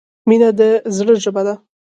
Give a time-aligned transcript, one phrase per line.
[0.27, 0.61] مینه د
[0.95, 1.55] زړه ژبه ده.